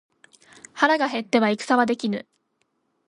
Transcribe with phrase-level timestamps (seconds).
[0.73, 2.25] 腹が減っては戦はできぬ。